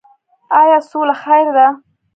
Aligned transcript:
آیا 0.61 0.77
سوله 0.89 1.15
خیر 1.23 1.47
ده؟ 1.55 1.67